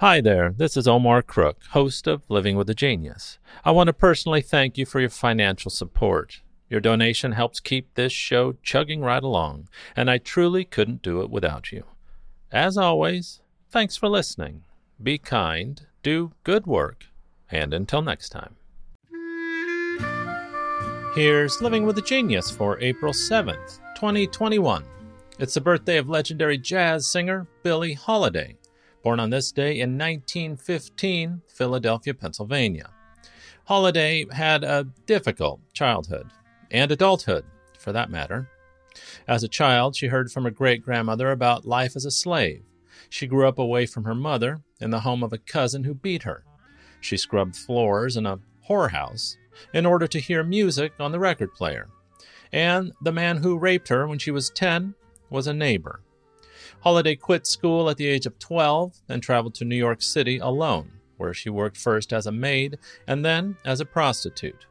Hi 0.00 0.22
there, 0.22 0.54
this 0.56 0.78
is 0.78 0.88
Omar 0.88 1.20
Crook, 1.20 1.58
host 1.72 2.06
of 2.06 2.22
Living 2.30 2.56
with 2.56 2.70
a 2.70 2.74
Genius. 2.74 3.38
I 3.66 3.70
want 3.72 3.88
to 3.88 3.92
personally 3.92 4.40
thank 4.40 4.78
you 4.78 4.86
for 4.86 4.98
your 4.98 5.10
financial 5.10 5.70
support. 5.70 6.40
Your 6.70 6.80
donation 6.80 7.32
helps 7.32 7.60
keep 7.60 7.92
this 7.92 8.10
show 8.10 8.54
chugging 8.62 9.02
right 9.02 9.22
along, 9.22 9.68
and 9.94 10.10
I 10.10 10.16
truly 10.16 10.64
couldn't 10.64 11.02
do 11.02 11.20
it 11.20 11.28
without 11.28 11.70
you. 11.70 11.84
As 12.50 12.78
always, 12.78 13.42
thanks 13.68 13.94
for 13.98 14.08
listening. 14.08 14.62
Be 15.02 15.18
kind, 15.18 15.86
do 16.02 16.32
good 16.44 16.66
work, 16.66 17.04
and 17.50 17.74
until 17.74 18.00
next 18.00 18.30
time. 18.30 18.56
Here's 21.14 21.60
Living 21.60 21.84
with 21.84 21.98
a 21.98 22.02
Genius 22.02 22.50
for 22.50 22.80
April 22.80 23.12
7th, 23.12 23.80
2021. 23.96 24.82
It's 25.38 25.52
the 25.52 25.60
birthday 25.60 25.98
of 25.98 26.08
legendary 26.08 26.56
jazz 26.56 27.06
singer 27.06 27.46
Billie 27.62 27.92
Holiday 27.92 28.56
born 29.02 29.20
on 29.20 29.30
this 29.30 29.52
day 29.52 29.80
in 29.80 29.98
1915, 29.98 31.42
Philadelphia, 31.48 32.14
Pennsylvania. 32.14 32.90
Holiday 33.64 34.26
had 34.32 34.64
a 34.64 34.88
difficult 35.06 35.60
childhood 35.72 36.30
and 36.70 36.90
adulthood, 36.90 37.44
for 37.78 37.92
that 37.92 38.10
matter. 38.10 38.48
As 39.26 39.42
a 39.42 39.48
child, 39.48 39.96
she 39.96 40.08
heard 40.08 40.30
from 40.30 40.44
her 40.44 40.50
great 40.50 40.82
grandmother 40.82 41.30
about 41.30 41.66
life 41.66 41.96
as 41.96 42.04
a 42.04 42.10
slave. 42.10 42.62
She 43.08 43.26
grew 43.26 43.46
up 43.46 43.58
away 43.58 43.86
from 43.86 44.04
her 44.04 44.14
mother 44.14 44.60
in 44.80 44.90
the 44.90 45.00
home 45.00 45.22
of 45.22 45.32
a 45.32 45.38
cousin 45.38 45.84
who 45.84 45.94
beat 45.94 46.24
her. 46.24 46.44
She 47.00 47.16
scrubbed 47.16 47.56
floors 47.56 48.16
in 48.16 48.26
a 48.26 48.40
whorehouse 48.68 49.36
in 49.72 49.86
order 49.86 50.06
to 50.06 50.20
hear 50.20 50.42
music 50.42 50.92
on 50.98 51.12
the 51.12 51.18
record 51.18 51.54
player. 51.54 51.88
And 52.52 52.92
the 53.00 53.12
man 53.12 53.38
who 53.38 53.58
raped 53.58 53.88
her 53.88 54.06
when 54.06 54.18
she 54.18 54.30
was 54.30 54.50
10 54.50 54.94
was 55.28 55.46
a 55.46 55.54
neighbor. 55.54 56.00
Holiday 56.82 57.14
quit 57.14 57.46
school 57.46 57.90
at 57.90 57.98
the 57.98 58.06
age 58.06 58.24
of 58.24 58.38
12 58.38 59.02
and 59.08 59.22
traveled 59.22 59.54
to 59.56 59.66
New 59.66 59.76
York 59.76 60.00
City 60.00 60.38
alone, 60.38 60.90
where 61.18 61.34
she 61.34 61.50
worked 61.50 61.76
first 61.76 62.12
as 62.12 62.26
a 62.26 62.32
maid 62.32 62.78
and 63.06 63.22
then 63.22 63.56
as 63.66 63.80
a 63.80 63.84
prostitute. 63.84 64.66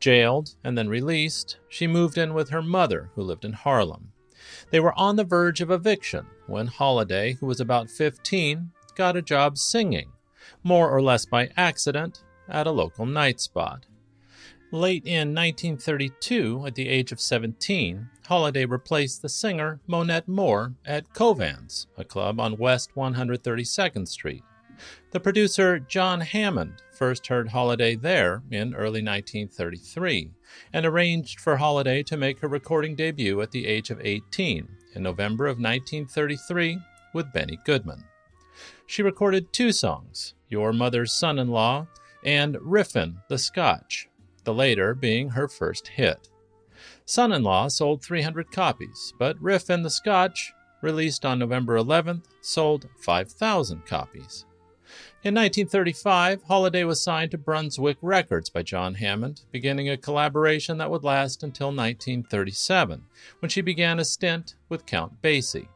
Jailed 0.00 0.56
and 0.64 0.76
then 0.76 0.88
released, 0.88 1.58
she 1.68 1.86
moved 1.86 2.18
in 2.18 2.34
with 2.34 2.50
her 2.50 2.62
mother, 2.62 3.10
who 3.14 3.22
lived 3.22 3.44
in 3.44 3.52
Harlem. 3.52 4.12
They 4.70 4.80
were 4.80 4.98
on 4.98 5.16
the 5.16 5.24
verge 5.24 5.60
of 5.60 5.70
eviction 5.70 6.26
when 6.48 6.66
Holiday, 6.66 7.34
who 7.34 7.46
was 7.46 7.60
about 7.60 7.90
15, 7.90 8.70
got 8.96 9.16
a 9.16 9.22
job 9.22 9.56
singing, 9.56 10.10
more 10.64 10.90
or 10.90 11.00
less 11.00 11.26
by 11.26 11.50
accident, 11.56 12.24
at 12.48 12.66
a 12.66 12.72
local 12.72 13.06
night 13.06 13.40
spot. 13.40 13.86
Late 14.72 15.06
in 15.06 15.32
1932, 15.32 16.64
at 16.66 16.74
the 16.74 16.88
age 16.88 17.12
of 17.12 17.20
17, 17.20 18.08
Holiday 18.26 18.64
replaced 18.64 19.22
the 19.22 19.28
singer 19.28 19.78
Monette 19.86 20.26
Moore 20.26 20.74
at 20.84 21.12
Covans, 21.12 21.86
a 21.96 22.04
club 22.04 22.40
on 22.40 22.58
West 22.58 22.90
132nd 22.96 24.08
Street. 24.08 24.42
The 25.12 25.20
producer 25.20 25.78
John 25.78 26.20
Hammond 26.20 26.82
first 26.92 27.28
heard 27.28 27.48
Holiday 27.48 27.94
there 27.94 28.42
in 28.50 28.74
early 28.74 29.02
1933 29.02 30.32
and 30.72 30.84
arranged 30.84 31.38
for 31.38 31.56
Holiday 31.56 32.02
to 32.02 32.16
make 32.16 32.40
her 32.40 32.48
recording 32.48 32.96
debut 32.96 33.40
at 33.40 33.52
the 33.52 33.66
age 33.66 33.90
of 33.90 34.00
18 34.04 34.68
in 34.94 35.02
November 35.02 35.46
of 35.46 35.58
1933 35.58 36.80
with 37.14 37.32
Benny 37.32 37.58
Goodman. 37.64 38.02
She 38.86 39.02
recorded 39.04 39.52
two 39.52 39.70
songs, 39.70 40.34
Your 40.48 40.72
Mother's 40.72 41.12
Son 41.12 41.38
in 41.38 41.48
Law 41.48 41.86
and 42.24 42.56
Riffin' 42.56 43.18
the 43.28 43.38
Scotch, 43.38 44.08
the 44.46 44.54
later 44.54 44.94
being 44.94 45.28
her 45.30 45.48
first 45.48 45.88
hit. 45.88 46.30
Son 47.04 47.32
in 47.32 47.42
Law 47.42 47.68
sold 47.68 48.02
300 48.02 48.50
copies, 48.50 49.12
but 49.18 49.36
Riffin' 49.42 49.82
the 49.82 49.90
Scotch, 49.90 50.52
released 50.80 51.26
on 51.26 51.38
November 51.38 51.76
11th, 51.76 52.24
sold 52.40 52.88
5,000 53.00 53.84
copies. 53.84 54.46
In 55.24 55.34
1935, 55.34 56.44
Holiday 56.44 56.84
was 56.84 57.02
signed 57.02 57.32
to 57.32 57.38
Brunswick 57.38 57.96
Records 58.00 58.48
by 58.48 58.62
John 58.62 58.94
Hammond, 58.94 59.42
beginning 59.50 59.90
a 59.90 59.96
collaboration 59.96 60.78
that 60.78 60.90
would 60.90 61.02
last 61.02 61.42
until 61.42 61.68
1937, 61.68 63.02
when 63.40 63.48
she 63.48 63.60
began 63.60 63.98
a 63.98 64.04
stint 64.04 64.54
with 64.68 64.86
Count 64.86 65.20
Basie. 65.20 65.68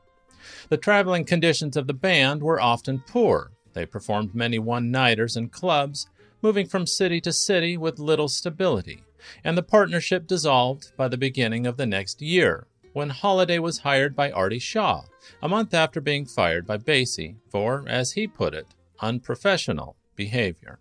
The 0.68 0.76
traveling 0.76 1.24
conditions 1.24 1.76
of 1.76 1.88
the 1.88 1.92
band 1.92 2.40
were 2.42 2.60
often 2.60 3.02
poor. 3.04 3.50
They 3.72 3.84
performed 3.84 4.34
many 4.34 4.60
one 4.60 4.92
nighters 4.92 5.36
in 5.36 5.48
clubs 5.48 6.06
moving 6.42 6.66
from 6.66 6.86
city 6.86 7.20
to 7.20 7.32
city 7.32 7.76
with 7.76 7.98
little 7.98 8.28
stability, 8.28 9.02
and 9.44 9.56
the 9.56 9.62
partnership 9.62 10.26
dissolved 10.26 10.92
by 10.96 11.08
the 11.08 11.16
beginning 11.16 11.66
of 11.66 11.76
the 11.76 11.86
next 11.86 12.22
year, 12.22 12.66
when 12.92 13.10
Holiday 13.10 13.58
was 13.58 13.78
hired 13.78 14.16
by 14.16 14.30
Artie 14.30 14.58
Shaw, 14.58 15.04
a 15.42 15.48
month 15.48 15.74
after 15.74 16.00
being 16.00 16.26
fired 16.26 16.66
by 16.66 16.78
Basie 16.78 17.36
for, 17.48 17.84
as 17.86 18.12
he 18.12 18.26
put 18.26 18.54
it, 18.54 18.66
unprofessional 19.00 19.96
behavior. 20.16 20.80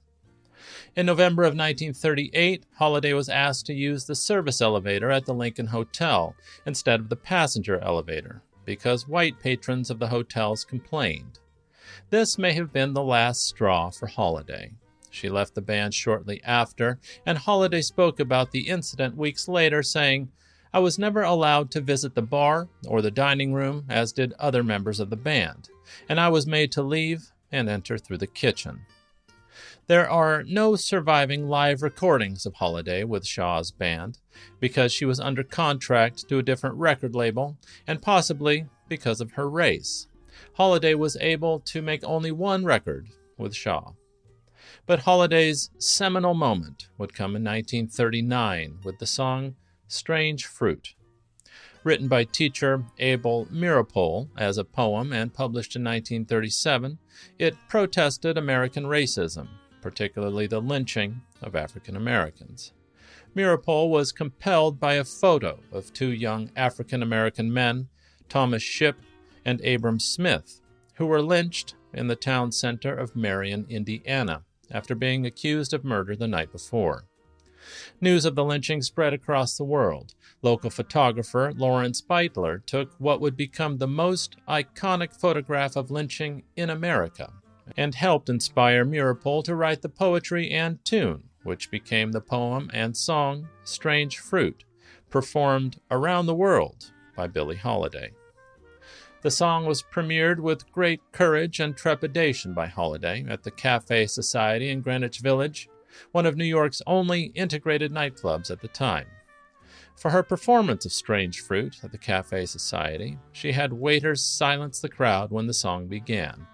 In 0.95 1.05
November 1.05 1.43
of 1.43 1.55
1938, 1.55 2.65
Holiday 2.77 3.13
was 3.13 3.29
asked 3.29 3.65
to 3.67 3.73
use 3.73 4.05
the 4.05 4.15
service 4.15 4.61
elevator 4.61 5.11
at 5.11 5.25
the 5.25 5.33
Lincoln 5.33 5.67
Hotel 5.67 6.35
instead 6.65 6.99
of 6.99 7.09
the 7.09 7.15
passenger 7.15 7.79
elevator 7.79 8.41
because 8.65 9.07
white 9.07 9.39
patrons 9.39 9.89
of 9.89 9.97
the 9.97 10.09
hotels 10.09 10.63
complained. 10.63 11.39
This 12.09 12.37
may 12.37 12.53
have 12.53 12.71
been 12.71 12.93
the 12.93 13.03
last 13.03 13.45
straw 13.45 13.89
for 13.89 14.07
Holiday. 14.07 14.73
She 15.09 15.29
left 15.29 15.55
the 15.55 15.61
band 15.61 15.93
shortly 15.93 16.41
after, 16.43 16.99
and 17.25 17.37
Holiday 17.37 17.81
spoke 17.81 18.19
about 18.19 18.51
the 18.51 18.69
incident 18.69 19.17
weeks 19.17 19.47
later, 19.47 19.81
saying, 19.81 20.29
I 20.71 20.79
was 20.79 20.99
never 20.99 21.23
allowed 21.23 21.71
to 21.71 21.81
visit 21.81 22.13
the 22.13 22.21
bar 22.21 22.67
or 22.87 23.01
the 23.01 23.09
dining 23.09 23.53
room, 23.53 23.85
as 23.89 24.11
did 24.11 24.33
other 24.33 24.63
members 24.63 24.99
of 24.99 25.09
the 25.09 25.15
band, 25.15 25.69
and 26.07 26.19
I 26.19 26.29
was 26.29 26.45
made 26.45 26.71
to 26.73 26.83
leave 26.83 27.31
and 27.51 27.67
enter 27.67 27.97
through 27.97 28.19
the 28.19 28.27
kitchen. 28.27 28.81
There 29.87 30.07
are 30.07 30.43
no 30.43 30.75
surviving 30.75 31.47
live 31.47 31.81
recordings 31.81 32.45
of 32.45 32.53
Holiday 32.53 33.03
with 33.03 33.25
Shaw's 33.25 33.71
band 33.71 34.19
because 34.59 34.93
she 34.93 35.05
was 35.05 35.19
under 35.19 35.43
contract 35.43 36.29
to 36.29 36.37
a 36.37 36.43
different 36.43 36.75
record 36.75 37.15
label 37.15 37.57
and 37.87 37.99
possibly 37.99 38.67
because 38.87 39.19
of 39.19 39.31
her 39.31 39.49
race. 39.49 40.07
Holiday 40.53 40.93
was 40.93 41.17
able 41.19 41.59
to 41.61 41.81
make 41.81 42.03
only 42.03 42.31
one 42.31 42.63
record 42.65 43.07
with 43.39 43.55
Shaw. 43.55 43.93
But 44.89 45.01
Holiday's 45.01 45.69
seminal 45.77 46.33
moment 46.33 46.87
would 46.97 47.13
come 47.13 47.35
in 47.35 47.43
1939 47.43 48.79
with 48.83 48.97
the 48.97 49.05
song 49.05 49.53
Strange 49.87 50.47
Fruit. 50.47 50.95
Written 51.83 52.07
by 52.07 52.23
teacher 52.23 52.83
Abel 52.97 53.45
Meeropol 53.51 54.29
as 54.35 54.57
a 54.57 54.63
poem 54.63 55.13
and 55.13 55.31
published 55.31 55.75
in 55.75 55.83
1937, 55.83 56.97
it 57.37 57.55
protested 57.67 58.35
American 58.35 58.85
racism, 58.85 59.49
particularly 59.79 60.47
the 60.47 60.59
lynching 60.59 61.21
of 61.39 61.55
African 61.55 61.95
Americans. 61.95 62.73
Meeropol 63.35 63.91
was 63.91 64.11
compelled 64.11 64.79
by 64.79 64.95
a 64.95 65.03
photo 65.03 65.59
of 65.71 65.93
two 65.93 66.11
young 66.11 66.49
African 66.55 67.03
American 67.03 67.53
men, 67.53 67.89
Thomas 68.27 68.63
Shipp 68.63 68.97
and 69.45 69.63
Abram 69.63 69.99
Smith, 69.99 70.61
who 70.95 71.05
were 71.05 71.21
lynched 71.21 71.75
in 71.93 72.07
the 72.07 72.15
town 72.15 72.51
center 72.51 72.95
of 72.95 73.15
Marion, 73.15 73.67
Indiana 73.69 74.45
after 74.71 74.95
being 74.95 75.25
accused 75.25 75.73
of 75.73 75.83
murder 75.83 76.15
the 76.15 76.27
night 76.27 76.51
before. 76.51 77.05
News 77.99 78.25
of 78.25 78.35
the 78.35 78.45
lynching 78.45 78.81
spread 78.81 79.13
across 79.13 79.57
the 79.57 79.63
world. 79.63 80.15
Local 80.41 80.69
photographer 80.69 81.53
Lawrence 81.55 82.01
Beitler 82.01 82.65
took 82.65 82.93
what 82.97 83.19
would 83.19 83.35
become 83.35 83.77
the 83.77 83.87
most 83.87 84.37
iconic 84.47 85.19
photograph 85.19 85.75
of 85.75 85.91
lynching 85.91 86.43
in 86.55 86.69
America 86.69 87.33
and 87.77 87.95
helped 87.95 88.29
inspire 88.29 88.85
Meeropol 88.85 89.43
to 89.43 89.55
write 89.55 89.81
the 89.81 89.89
poetry 89.89 90.49
and 90.49 90.83
tune, 90.85 91.23
which 91.43 91.69
became 91.69 92.11
the 92.11 92.21
poem 92.21 92.69
and 92.73 92.95
song 92.95 93.47
Strange 93.63 94.17
Fruit, 94.19 94.63
performed 95.09 95.79
around 95.91 96.25
the 96.25 96.35
world 96.35 96.91
by 97.15 97.27
Billie 97.27 97.55
Holiday. 97.55 98.11
The 99.21 99.31
song 99.31 99.65
was 99.65 99.83
premiered 99.83 100.39
with 100.39 100.71
great 100.71 101.01
courage 101.11 101.59
and 101.59 101.75
trepidation 101.75 102.53
by 102.53 102.67
Holiday 102.67 103.25
at 103.27 103.43
the 103.43 103.51
Cafe 103.51 104.07
Society 104.07 104.69
in 104.69 104.79
Greenwich 104.79 105.19
Village, 105.19 105.67
one 106.13 106.25
of 106.25 106.37
New 106.37 106.45
York's 106.45 106.81
only 106.87 107.23
integrated 107.35 107.91
nightclubs 107.91 108.49
at 108.49 108.61
the 108.61 108.69
time. 108.69 109.07
For 109.97 110.11
her 110.11 110.23
performance 110.23 110.85
of 110.85 110.93
Strange 110.93 111.41
Fruit 111.41 111.81
at 111.83 111.91
the 111.91 111.97
Cafe 111.97 112.45
Society, 112.45 113.19
she 113.33 113.51
had 113.51 113.73
waiters 113.73 114.23
silence 114.23 114.79
the 114.79 114.87
crowd 114.87 115.31
when 115.31 115.47
the 115.47 115.53
song 115.53 115.87
began. 115.87 116.47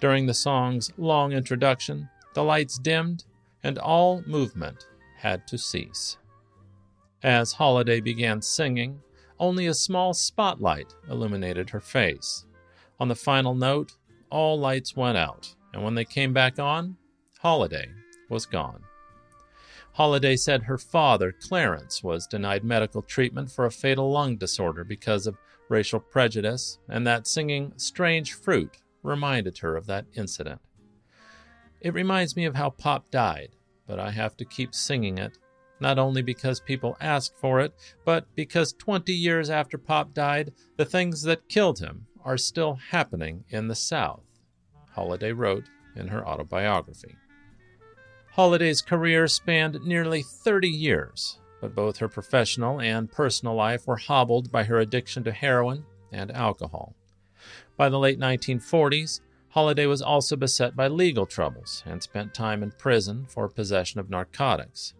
During 0.00 0.26
the 0.26 0.34
song's 0.34 0.90
long 0.96 1.30
introduction, 1.30 2.08
the 2.34 2.42
lights 2.42 2.76
dimmed 2.76 3.24
and 3.62 3.78
all 3.78 4.20
movement 4.26 4.88
had 5.18 5.46
to 5.46 5.58
cease. 5.58 6.16
As 7.22 7.52
Holiday 7.52 8.00
began 8.00 8.42
singing, 8.42 9.00
only 9.38 9.66
a 9.66 9.74
small 9.74 10.14
spotlight 10.14 10.94
illuminated 11.08 11.70
her 11.70 11.80
face. 11.80 12.44
On 13.00 13.08
the 13.08 13.14
final 13.14 13.54
note, 13.54 13.96
all 14.30 14.58
lights 14.58 14.96
went 14.96 15.18
out, 15.18 15.54
and 15.72 15.82
when 15.82 15.94
they 15.94 16.04
came 16.04 16.32
back 16.32 16.58
on, 16.58 16.96
Holiday 17.40 17.90
was 18.28 18.46
gone. 18.46 18.82
Holiday 19.92 20.34
said 20.34 20.64
her 20.64 20.78
father, 20.78 21.32
Clarence, 21.32 22.02
was 22.02 22.26
denied 22.26 22.64
medical 22.64 23.02
treatment 23.02 23.50
for 23.50 23.66
a 23.66 23.70
fatal 23.70 24.10
lung 24.10 24.36
disorder 24.36 24.82
because 24.82 25.26
of 25.26 25.38
racial 25.68 26.00
prejudice, 26.00 26.78
and 26.88 27.06
that 27.06 27.26
singing 27.26 27.72
Strange 27.76 28.34
Fruit 28.34 28.78
reminded 29.02 29.58
her 29.58 29.76
of 29.76 29.86
that 29.86 30.06
incident. 30.14 30.60
It 31.80 31.94
reminds 31.94 32.34
me 32.34 32.44
of 32.44 32.54
how 32.54 32.70
Pop 32.70 33.10
died, 33.10 33.50
but 33.86 34.00
I 34.00 34.10
have 34.10 34.36
to 34.38 34.44
keep 34.44 34.74
singing 34.74 35.18
it, 35.18 35.38
not 35.80 35.98
only 35.98 36.22
because 36.22 36.60
people 36.60 36.96
ask 37.00 37.36
for 37.36 37.60
it, 37.60 37.72
but 38.04 38.26
because 38.34 38.72
20 38.72 39.12
years 39.12 39.50
after 39.50 39.78
Pop 39.78 40.14
died, 40.14 40.52
the 40.76 40.84
things 40.84 41.22
that 41.22 41.48
killed 41.48 41.78
him 41.78 42.06
are 42.24 42.38
still 42.38 42.78
happening 42.90 43.44
in 43.50 43.68
the 43.68 43.74
South, 43.74 44.24
Holiday 44.92 45.32
wrote 45.32 45.64
in 45.96 46.08
her 46.08 46.26
autobiography. 46.26 47.16
Holiday's 48.32 48.82
career 48.82 49.28
spanned 49.28 49.84
nearly 49.84 50.22
30 50.22 50.68
years, 50.68 51.38
but 51.60 51.74
both 51.74 51.98
her 51.98 52.08
professional 52.08 52.80
and 52.80 53.10
personal 53.10 53.54
life 53.54 53.86
were 53.86 53.96
hobbled 53.96 54.50
by 54.50 54.64
her 54.64 54.78
addiction 54.78 55.22
to 55.24 55.32
heroin 55.32 55.84
and 56.10 56.32
alcohol. 56.32 56.94
By 57.76 57.88
the 57.88 57.98
late 57.98 58.18
1940s, 58.18 59.20
Holiday 59.50 59.86
was 59.86 60.02
also 60.02 60.34
beset 60.34 60.74
by 60.74 60.88
legal 60.88 61.26
troubles 61.26 61.84
and 61.86 62.02
spent 62.02 62.34
time 62.34 62.62
in 62.62 62.72
prison 62.72 63.26
for 63.28 63.48
possession 63.48 64.00
of 64.00 64.10
narcotics. 64.10 64.94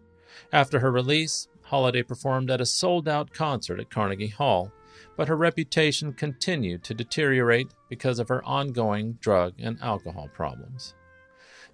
After 0.51 0.79
her 0.79 0.91
release, 0.91 1.47
Holiday 1.63 2.03
performed 2.03 2.51
at 2.51 2.61
a 2.61 2.65
sold 2.65 3.07
out 3.07 3.33
concert 3.33 3.79
at 3.79 3.89
Carnegie 3.89 4.27
Hall, 4.27 4.71
but 5.17 5.27
her 5.27 5.35
reputation 5.35 6.13
continued 6.13 6.83
to 6.83 6.93
deteriorate 6.93 7.73
because 7.89 8.19
of 8.19 8.29
her 8.29 8.43
ongoing 8.45 9.13
drug 9.13 9.53
and 9.59 9.79
alcohol 9.81 10.29
problems. 10.33 10.93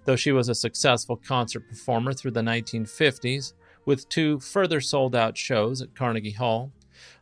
Though 0.04 0.16
she 0.16 0.32
was 0.32 0.48
a 0.48 0.54
successful 0.54 1.16
concert 1.16 1.68
performer 1.68 2.12
through 2.12 2.32
the 2.32 2.40
1950s, 2.40 3.52
with 3.84 4.08
two 4.08 4.40
further 4.40 4.80
sold 4.80 5.14
out 5.14 5.36
shows 5.36 5.82
at 5.82 5.94
Carnegie 5.94 6.30
Hall, 6.30 6.72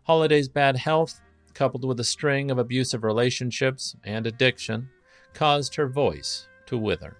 Holiday's 0.04 0.48
bad 0.48 0.76
health, 0.76 1.20
coupled 1.54 1.84
with 1.84 2.00
a 2.00 2.04
string 2.04 2.50
of 2.50 2.58
abusive 2.58 3.04
relationships 3.04 3.96
and 4.04 4.26
addiction, 4.26 4.88
caused 5.34 5.74
her 5.74 5.88
voice 5.88 6.48
to 6.66 6.78
wither. 6.78 7.16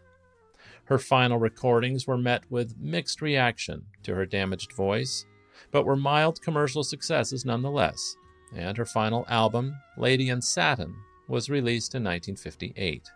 Her 0.91 0.99
final 0.99 1.39
recordings 1.39 2.09
were 2.09 2.19
met 2.19 2.43
with 2.51 2.77
mixed 2.77 3.23
reaction 3.23 3.85
to 4.03 4.13
her 4.17 4.27
damaged 4.27 4.73
voice, 4.73 5.25
but 5.71 5.85
were 5.85 5.95
mild 5.95 6.43
commercial 6.43 6.83
successes 6.83 7.45
nonetheless, 7.45 8.17
and 8.57 8.77
her 8.77 8.85
final 8.85 9.25
album, 9.29 9.77
Lady 9.97 10.31
in 10.31 10.43
Satin, 10.43 10.97
was 11.29 11.49
released 11.49 11.95
in 11.95 12.03
1958. 12.03 13.09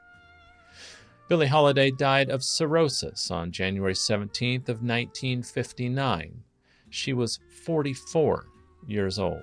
Billie 1.28 1.48
Holiday 1.48 1.90
died 1.90 2.30
of 2.30 2.44
cirrhosis 2.44 3.28
on 3.32 3.50
January 3.50 3.94
17th 3.94 4.68
of 4.68 4.80
1959. 4.80 6.44
She 6.90 7.12
was 7.12 7.40
44 7.64 8.46
years 8.86 9.18
old. 9.18 9.42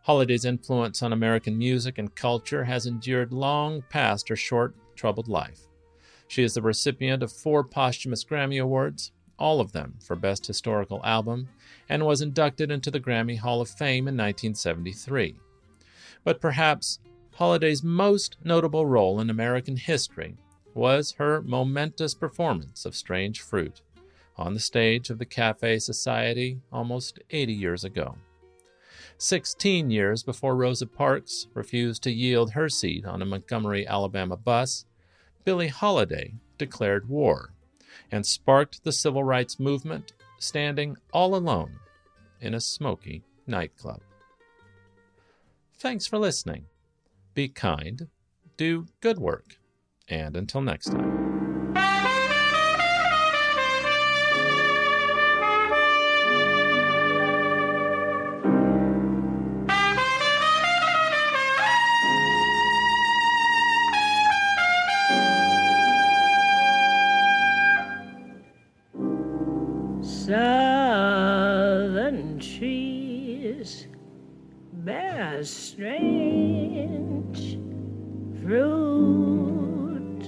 Holiday's 0.00 0.46
influence 0.46 1.02
on 1.02 1.12
American 1.12 1.58
music 1.58 1.98
and 1.98 2.14
culture 2.14 2.64
has 2.64 2.86
endured 2.86 3.34
long 3.34 3.82
past 3.90 4.30
her 4.30 4.36
short, 4.36 4.74
troubled 4.96 5.28
life. 5.28 5.68
She 6.32 6.42
is 6.42 6.54
the 6.54 6.62
recipient 6.62 7.22
of 7.22 7.30
four 7.30 7.62
posthumous 7.62 8.24
Grammy 8.24 8.58
Awards, 8.58 9.12
all 9.38 9.60
of 9.60 9.72
them 9.72 9.98
for 10.02 10.16
Best 10.16 10.46
Historical 10.46 11.04
Album, 11.04 11.50
and 11.90 12.06
was 12.06 12.22
inducted 12.22 12.70
into 12.70 12.90
the 12.90 13.00
Grammy 13.00 13.38
Hall 13.38 13.60
of 13.60 13.68
Fame 13.68 14.08
in 14.08 14.16
1973. 14.16 15.36
But 16.24 16.40
perhaps 16.40 17.00
Holiday's 17.34 17.82
most 17.82 18.38
notable 18.42 18.86
role 18.86 19.20
in 19.20 19.28
American 19.28 19.76
history 19.76 20.38
was 20.72 21.12
her 21.18 21.42
momentous 21.42 22.14
performance 22.14 22.86
of 22.86 22.96
Strange 22.96 23.42
Fruit 23.42 23.82
on 24.38 24.54
the 24.54 24.60
stage 24.60 25.10
of 25.10 25.18
the 25.18 25.26
Cafe 25.26 25.80
Society 25.80 26.62
almost 26.72 27.18
80 27.28 27.52
years 27.52 27.84
ago. 27.84 28.16
16 29.18 29.90
years 29.90 30.22
before 30.22 30.56
Rosa 30.56 30.86
Parks 30.86 31.48
refused 31.52 32.02
to 32.04 32.10
yield 32.10 32.52
her 32.52 32.70
seat 32.70 33.04
on 33.04 33.20
a 33.20 33.26
Montgomery, 33.26 33.86
Alabama 33.86 34.38
bus, 34.38 34.86
Billie 35.44 35.68
Holiday 35.68 36.34
declared 36.58 37.08
war 37.08 37.52
and 38.10 38.26
sparked 38.26 38.84
the 38.84 38.92
civil 38.92 39.24
rights 39.24 39.58
movement, 39.58 40.12
standing 40.38 40.96
all 41.12 41.34
alone 41.34 41.78
in 42.40 42.54
a 42.54 42.60
smoky 42.60 43.22
nightclub. 43.46 44.00
Thanks 45.78 46.06
for 46.06 46.18
listening. 46.18 46.66
Be 47.34 47.48
kind, 47.48 48.08
do 48.56 48.86
good 49.00 49.18
work, 49.18 49.58
and 50.08 50.36
until 50.36 50.60
next 50.60 50.90
time. 50.90 51.31
Bear 75.42 75.46
strange 75.46 77.38
fruit, 78.42 80.22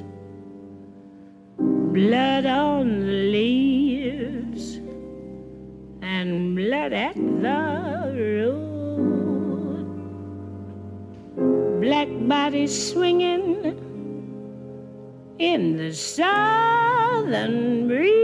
blood 1.92 2.46
on 2.46 3.00
the 3.00 3.30
leaves 3.36 4.80
and 6.02 6.56
blood 6.56 6.92
at 6.92 7.14
the 7.14 8.12
root, 8.16 9.86
black 11.80 12.08
bodies 12.28 12.90
swinging 12.92 13.78
in 15.38 15.76
the 15.76 15.92
southern 15.92 17.86
breeze. 17.86 18.23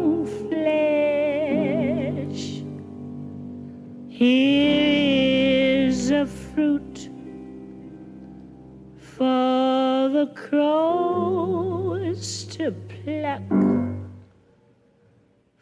Here 4.21 5.87
is 5.87 6.11
a 6.11 6.27
fruit 6.27 7.09
for 8.95 10.09
the 10.13 10.31
crows 10.35 12.43
to 12.51 12.71
pluck, 12.71 13.41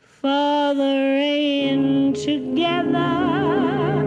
for 0.02 0.74
the 0.74 0.96
rain 1.16 2.12
to 2.16 2.54
gather, 2.54 4.04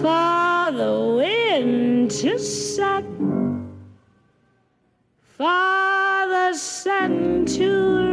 for 0.00 0.70
the 0.70 1.14
wind 1.16 2.12
to 2.12 2.38
suck. 2.38 3.04
For 5.36 6.28
the 6.28 6.54
sun 6.54 7.44
to 7.56 8.05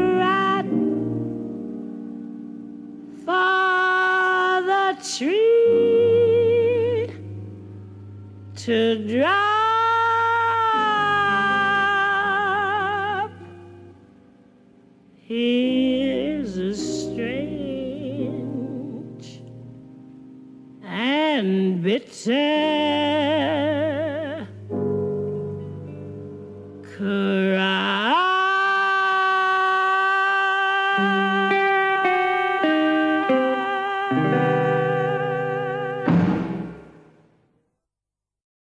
to 8.56 9.08
drop. 9.08 9.62
Here's 15.22 16.58
a 16.58 16.74
strange 16.74 18.24
and 20.84 21.84
bitter 21.84 23.83